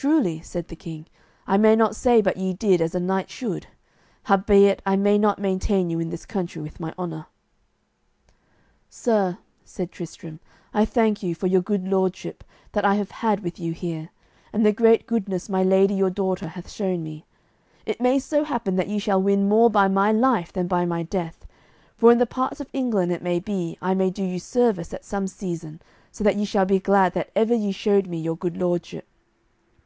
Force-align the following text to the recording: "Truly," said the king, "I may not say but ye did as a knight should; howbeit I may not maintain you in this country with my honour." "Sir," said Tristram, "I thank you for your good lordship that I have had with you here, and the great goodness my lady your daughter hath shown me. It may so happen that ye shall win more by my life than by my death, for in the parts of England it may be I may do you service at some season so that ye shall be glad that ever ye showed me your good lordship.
"Truly," 0.00 0.40
said 0.42 0.68
the 0.68 0.76
king, 0.76 1.06
"I 1.44 1.56
may 1.56 1.74
not 1.74 1.96
say 1.96 2.22
but 2.22 2.36
ye 2.36 2.52
did 2.52 2.80
as 2.80 2.94
a 2.94 3.00
knight 3.00 3.28
should; 3.30 3.66
howbeit 4.26 4.80
I 4.86 4.94
may 4.94 5.18
not 5.18 5.40
maintain 5.40 5.90
you 5.90 5.98
in 5.98 6.10
this 6.10 6.24
country 6.24 6.62
with 6.62 6.78
my 6.78 6.94
honour." 6.96 7.26
"Sir," 8.88 9.38
said 9.64 9.90
Tristram, 9.90 10.38
"I 10.72 10.84
thank 10.84 11.20
you 11.24 11.34
for 11.34 11.48
your 11.48 11.62
good 11.62 11.88
lordship 11.88 12.44
that 12.70 12.84
I 12.84 12.94
have 12.94 13.10
had 13.10 13.40
with 13.40 13.58
you 13.58 13.72
here, 13.72 14.10
and 14.52 14.64
the 14.64 14.70
great 14.70 15.04
goodness 15.04 15.48
my 15.48 15.64
lady 15.64 15.94
your 15.94 16.10
daughter 16.10 16.46
hath 16.46 16.70
shown 16.70 17.02
me. 17.02 17.24
It 17.84 18.00
may 18.00 18.20
so 18.20 18.44
happen 18.44 18.76
that 18.76 18.86
ye 18.86 19.00
shall 19.00 19.20
win 19.20 19.48
more 19.48 19.68
by 19.68 19.88
my 19.88 20.12
life 20.12 20.52
than 20.52 20.68
by 20.68 20.84
my 20.86 21.02
death, 21.02 21.44
for 21.96 22.12
in 22.12 22.18
the 22.18 22.24
parts 22.24 22.60
of 22.60 22.70
England 22.72 23.10
it 23.10 23.20
may 23.22 23.40
be 23.40 23.76
I 23.82 23.94
may 23.94 24.10
do 24.10 24.22
you 24.22 24.38
service 24.38 24.94
at 24.94 25.04
some 25.04 25.26
season 25.26 25.82
so 26.12 26.22
that 26.22 26.36
ye 26.36 26.44
shall 26.44 26.66
be 26.66 26.78
glad 26.78 27.14
that 27.14 27.32
ever 27.34 27.52
ye 27.56 27.72
showed 27.72 28.06
me 28.06 28.18
your 28.20 28.36
good 28.36 28.56
lordship. 28.56 29.04